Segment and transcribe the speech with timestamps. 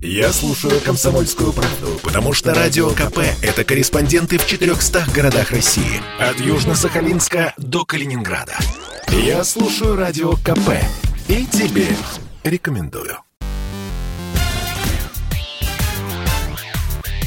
[0.00, 6.00] Я слушаю «Комсомольскую правду», потому что «Радио КП»— это корреспонденты в 400 городах России.
[6.20, 8.56] От Южно-Сахалинска до Калининграда.
[9.08, 10.70] Я слушаю «Радио КП»
[11.26, 11.88] и тебе
[12.44, 13.18] рекомендую.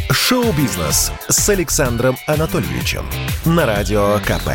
[0.10, 3.06] Шоу-бизнес с Александром Анатольевичем
[3.44, 4.52] на Радио КП.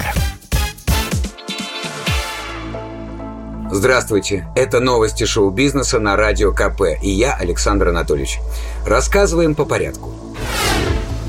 [3.78, 8.40] Здравствуйте, это новости шоу-бизнеса на Радио КП и я, Александр Анатольевич.
[8.86, 10.14] Рассказываем по порядку.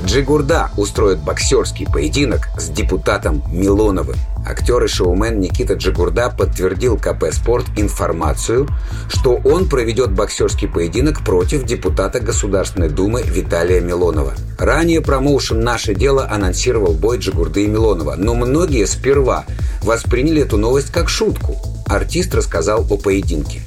[0.06, 4.16] Джигурда устроит боксерский поединок с депутатом Милоновым.
[4.46, 8.66] Актер и шоумен Никита Джигурда подтвердил КП «Спорт» информацию,
[9.08, 14.32] что он проведет боксерский поединок против депутата Государственной Думы Виталия Милонова.
[14.58, 19.44] Ранее промоушен «Наше дело» анонсировал бой Джигурды и Милонова, но многие сперва
[19.82, 21.54] восприняли эту новость как шутку–
[21.88, 23.62] артист рассказал о поединке.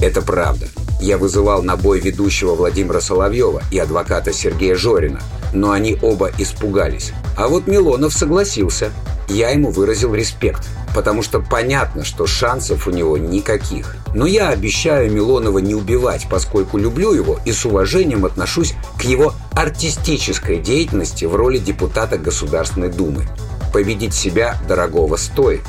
[0.00, 0.66] Это правда.
[1.00, 5.20] Я вызывал на бой ведущего Владимира Соловьева и адвоката Сергея Жорина,
[5.52, 7.12] но они оба испугались.
[7.36, 8.90] А вот Милонов согласился.
[9.28, 13.96] Я ему выразил респект, потому что понятно, что шансов у него никаких.
[14.14, 19.34] Но я обещаю Милонова не убивать, поскольку люблю его и с уважением отношусь к его
[19.52, 23.26] артистической деятельности в роли депутата Государственной Думы.
[23.72, 25.62] Победить себя дорогого стоит.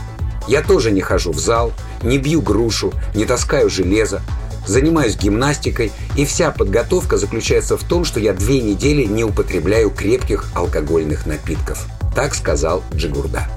[0.48, 1.72] Я тоже не хожу в зал,
[2.04, 4.22] не бью грушу, не таскаю железо,
[4.68, 10.46] занимаюсь гимнастикой, и вся подготовка заключается в том, что я две недели не употребляю крепких
[10.56, 11.86] алкогольных напитков.
[12.16, 13.48] Так сказал Джигурда.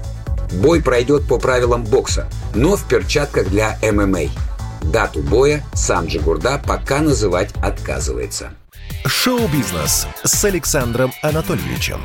[0.53, 4.29] Бой пройдет по правилам бокса, но в перчатках для ММА.
[4.81, 8.51] Дату боя сам Джигурда пока называть отказывается.
[9.05, 11.99] Шоу-бизнес с Александром Анатольевичем.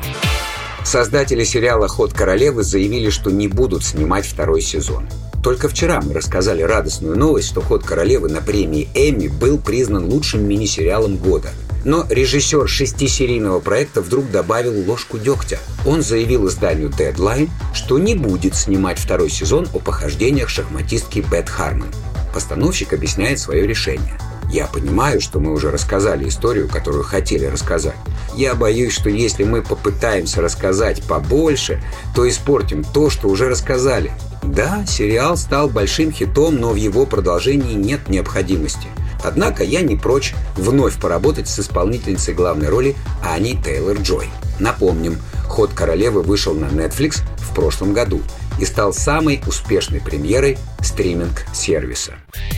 [0.83, 5.07] Создатели сериала «Ход королевы» заявили, что не будут снимать второй сезон.
[5.43, 10.47] Только вчера мы рассказали радостную новость, что «Ход королевы» на премии «Эмми» был признан лучшим
[10.47, 11.49] мини-сериалом года.
[11.83, 15.59] Но режиссер шестисерийного проекта вдруг добавил ложку дегтя.
[15.85, 21.89] Он заявил изданию Deadline, что не будет снимать второй сезон о похождениях шахматистки Бет Хармон.
[22.33, 24.17] Постановщик объясняет свое решение.
[24.49, 27.95] Я понимаю, что мы уже рассказали историю, которую хотели рассказать.
[28.33, 31.83] Я боюсь, что если мы попытаемся рассказать побольше,
[32.15, 34.13] то испортим то, что уже рассказали.
[34.43, 38.87] Да, сериал стал большим хитом, но в его продолжении нет необходимости.
[39.23, 44.27] Однако я не прочь вновь поработать с исполнительницей главной роли Ани Тейлор-Джой.
[44.59, 45.17] Напомним,
[45.47, 48.21] «Ход королевы» вышел на Netflix в прошлом году
[48.59, 52.13] и стал самой успешной премьерой стриминг-сервиса.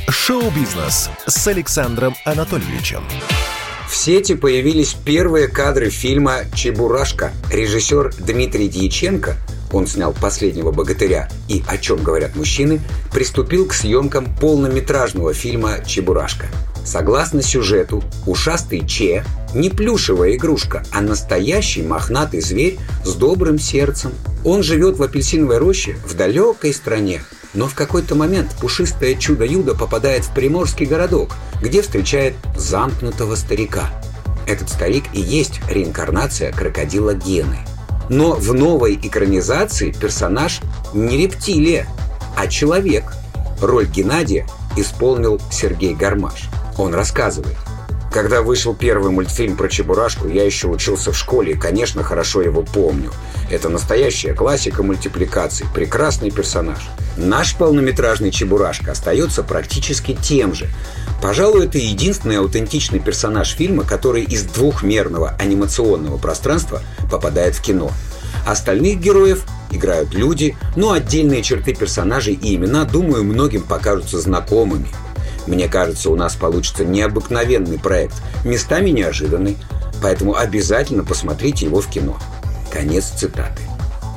[0.10, 3.04] Шоу-бизнес с Александром Анатольевичем.
[3.88, 7.32] В сети появились первые кадры фильма «Чебурашка».
[7.52, 9.36] Режиссер Дмитрий Дьяченко,
[9.76, 12.80] он снял «Последнего богатыря» и «О чем говорят мужчины»,
[13.12, 16.46] приступил к съемкам полнометражного фильма «Чебурашка».
[16.86, 24.14] Согласно сюжету, ушастый Че не плюшевая игрушка, а настоящий мохнатый зверь с добрым сердцем.
[24.46, 27.22] Он живет в апельсиновой роще в далекой стране,
[27.54, 33.90] но в какой-то момент пушистое чудо-юдо попадает в приморский городок, где встречает замкнутого старика.
[34.48, 37.58] Этот старик и есть реинкарнация крокодила Гены.
[38.10, 40.62] Но в новой экранизации персонаж
[40.94, 41.88] не рептилия,
[42.36, 43.14] а человек.
[43.62, 44.46] Роль Геннадия
[44.78, 46.50] исполнил Сергей Гармаш.
[46.78, 47.58] Он рассказывает.
[48.16, 52.62] Когда вышел первый мультфильм про Чебурашку, я еще учился в школе и, конечно, хорошо его
[52.62, 53.12] помню.
[53.52, 56.80] Это настоящая классика мультипликаций, прекрасный персонаж.
[57.18, 60.70] Наш полнометражный Чебурашка остается практически тем же.
[61.22, 67.92] Пожалуй, это единственный аутентичный персонаж фильма, который из двухмерного анимационного пространства попадает в кино.
[68.48, 74.88] Остальных героев играют люди, но отдельные черты персонажей и имена, думаю, многим покажутся знакомыми–
[75.48, 79.58] мне кажется, у нас получится необыкновенный проект, местами неожиданный,
[80.02, 82.18] поэтому обязательно посмотрите его в кино.
[82.72, 83.62] Конец цитаты.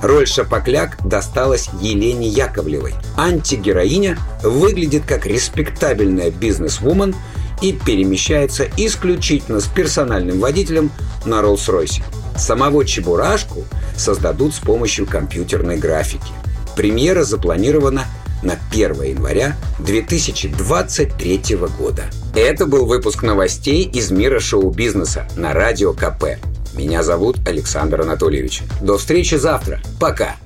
[0.02, 2.94] Роль Шапокляк досталась Елене Яковлевой.
[3.16, 7.16] Антигероиня выглядит как респектабельная бизнес-вумен
[7.60, 10.90] и перемещается исключительно с персональным водителем
[11.24, 12.02] на Роллс-Ройсе.
[12.36, 13.64] Самого Чебурашку
[13.96, 16.32] создадут с помощью компьютерной графики.
[16.76, 18.04] Премьера запланирована
[18.42, 22.04] на 1 января 2023 года.
[22.34, 26.38] Это был выпуск новостей из мира шоу-бизнеса на Радио КП.
[26.74, 28.62] Меня зовут Александр Анатольевич.
[28.80, 29.80] До встречи завтра.
[29.98, 30.36] Пока.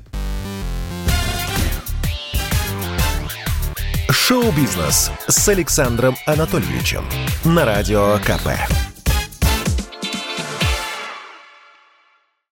[4.11, 7.05] Шоу-бизнес с Александром Анатольевичем
[7.45, 8.49] на Радио КП.